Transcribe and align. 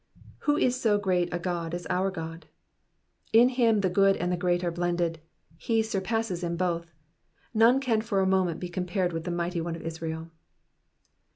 *' 0.23 0.37
Who 0.45 0.57
is 0.57 0.81
so 0.81 0.97
great 0.97 1.31
a 1.31 1.37
Ood 1.37 1.75
as 1.75 1.85
our 1.87 2.11
Chdf^ 2.11 2.45
In 3.33 3.49
him 3.49 3.81
the 3.81 3.89
good 3.91 4.17
and 4.17 4.31
the 4.31 4.35
great 4.35 4.63
are 4.63 4.71
blended. 4.71 5.19
He 5.57 5.83
surpasses 5.83 6.43
in 6.43 6.57
both. 6.57 6.87
None 7.53 7.79
can 7.79 8.01
for 8.01 8.19
a 8.19 8.25
moment 8.25 8.59
be 8.59 8.67
compared 8.67 9.13
with 9.13 9.25
the 9.25 9.29
mighty 9.31 9.61
One 9.61 9.75
of 9.75 9.83
Israel. 9.83 10.31